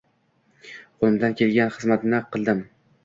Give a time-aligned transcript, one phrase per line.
[1.03, 2.65] Qo‘limdan kelg‘an xizmatimdi qildim